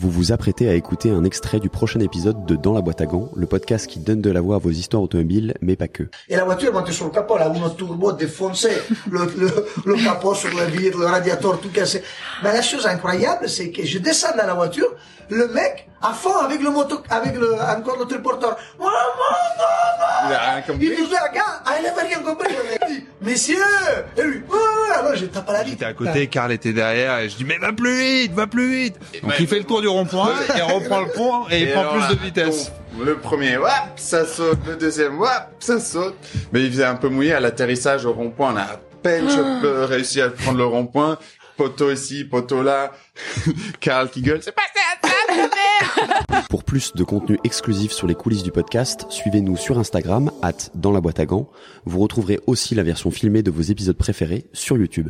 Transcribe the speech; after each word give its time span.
Vous 0.00 0.10
vous 0.10 0.32
apprêtez 0.32 0.66
à 0.66 0.72
écouter 0.72 1.10
un 1.10 1.24
extrait 1.24 1.60
du 1.60 1.68
prochain 1.68 2.00
épisode 2.00 2.46
de 2.46 2.56
Dans 2.56 2.72
la 2.72 2.80
boîte 2.80 3.02
à 3.02 3.04
gants, 3.04 3.28
le 3.36 3.44
podcast 3.44 3.86
qui 3.86 3.98
donne 3.98 4.22
de 4.22 4.30
la 4.30 4.40
voix 4.40 4.56
à 4.56 4.58
vos 4.58 4.70
histoires 4.70 5.02
automobiles, 5.02 5.52
mais 5.60 5.76
pas 5.76 5.88
que. 5.88 6.04
Et 6.30 6.36
la 6.36 6.44
voiture 6.46 6.72
monte 6.72 6.90
sur 6.90 7.04
le 7.04 7.10
capot, 7.10 7.36
là, 7.36 7.52
uno 7.54 7.68
turbo 7.68 8.10
défoncé, 8.12 8.70
le, 9.10 9.26
le, 9.36 9.66
le 9.84 10.02
capot 10.02 10.32
sur 10.32 10.48
le 10.56 10.64
vide, 10.64 10.94
le 10.94 11.04
radiateur 11.04 11.60
tout 11.60 11.68
cassé. 11.68 12.02
Mais 12.42 12.50
la 12.50 12.62
chose 12.62 12.86
incroyable, 12.86 13.46
c'est 13.46 13.70
que 13.72 13.84
je 13.84 13.98
descends 13.98 14.34
dans 14.34 14.46
la 14.46 14.54
voiture, 14.54 14.88
le 15.28 15.48
mec, 15.48 15.86
à 16.00 16.14
fond, 16.14 16.34
avec 16.38 16.62
le 16.62 16.70
moto, 16.70 17.02
avec 17.10 17.36
le, 17.36 17.52
encore 17.60 17.98
le 17.98 18.06
triporteur. 18.06 18.56
Oh, 18.78 18.84
non, 18.84 18.88
non, 18.88 20.28
Il 20.28 20.32
a 20.32 20.52
rien 20.54 20.62
compris. 20.62 20.86
Il 20.86 20.98
nous 20.98 21.08
regarde, 21.08 21.60
ah, 21.66 21.74
il 21.78 21.86
avait 21.86 22.08
rien 22.08 22.20
compris, 22.20 22.48
le 22.48 22.70
mec. 22.70 23.04
Messieurs! 23.20 23.58
Et 24.16 24.22
lui, 24.22 24.36
ouais, 24.38 24.96
alors 24.98 25.14
j'ai 25.14 25.28
tapé 25.28 25.52
la 25.52 25.62
vie. 25.62 25.70
J'étais 25.70 25.84
à 25.84 25.92
côté, 25.94 26.26
Karl 26.26 26.52
était 26.52 26.72
derrière 26.72 27.18
et 27.18 27.28
je 27.28 27.36
dis 27.36 27.44
mais 27.44 27.58
va 27.58 27.72
plus 27.72 27.96
vite, 27.98 28.32
va 28.32 28.46
plus 28.46 28.68
vite. 28.70 28.96
Donc 29.22 29.30
Ouais. 29.30 29.36
il 29.40 29.46
fait 29.46 29.58
le 29.58 29.64
tour 29.64 29.80
du 29.80 29.88
rond-point 29.88 30.30
et 30.56 30.62
reprend 30.62 31.00
le 31.00 31.08
pont 31.12 31.48
et, 31.50 31.62
il 31.62 31.70
prend 31.70 31.80
alors 31.82 31.92
plus 31.92 32.00
là, 32.00 32.08
de 32.14 32.18
vitesse. 32.20 32.72
donc, 32.96 33.06
le 33.06 33.16
premier, 33.16 33.56
wap, 33.56 33.92
ça 33.96 34.26
saute. 34.26 34.58
Le 34.66 34.76
deuxième, 34.76 35.18
wap, 35.18 35.52
ça 35.60 35.78
saute. 35.80 36.16
Mais 36.52 36.62
il 36.64 36.70
faisait 36.70 36.84
un 36.84 36.96
peu 36.96 37.08
mouillé 37.08 37.32
à 37.34 37.40
l'atterrissage 37.40 38.04
au 38.04 38.12
rond-point. 38.12 38.52
On 38.52 38.56
a 38.56 38.62
à 38.62 38.80
peine 39.02 39.28
je 39.30 39.60
peux 39.62 39.84
réussi 39.84 40.20
à 40.20 40.28
prendre 40.30 40.58
le 40.58 40.64
rond-point. 40.66 41.18
Poteau 41.56 41.90
ici, 41.90 42.24
poteau 42.24 42.62
là. 42.62 42.92
Karl 43.80 44.08
qui 44.08 44.22
gueule, 44.22 44.40
c'est 44.42 44.54
pas 44.54 44.62
Pour 46.50 46.64
plus 46.64 46.92
de 46.94 47.04
contenu 47.04 47.38
exclusif 47.44 47.92
sur 47.92 48.06
les 48.06 48.14
coulisses 48.14 48.42
du 48.42 48.50
podcast, 48.50 49.06
suivez-nous 49.08 49.56
sur 49.56 49.78
Instagram, 49.78 50.30
at 50.42 50.70
dans 50.74 50.92
la 50.92 51.00
boîte 51.00 51.20
à 51.20 51.26
gants. 51.26 51.48
Vous 51.84 52.00
retrouverez 52.00 52.40
aussi 52.46 52.74
la 52.74 52.82
version 52.82 53.10
filmée 53.10 53.42
de 53.42 53.50
vos 53.50 53.62
épisodes 53.62 53.96
préférés 53.96 54.46
sur 54.52 54.76
YouTube. 54.76 55.08